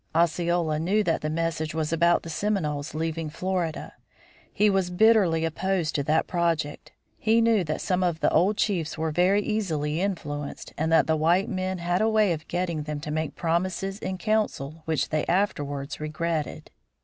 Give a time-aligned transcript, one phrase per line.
[0.15, 3.93] Osceola knew that the message was about the Seminoles' leaving Florida.
[4.51, 6.91] He was bitterly opposed to that project.
[7.19, 11.15] He knew that some of the old chiefs were very easily influenced, and that the
[11.15, 15.23] white men had a way of getting them to make promises in council which they
[15.27, 16.71] afterwards regretted.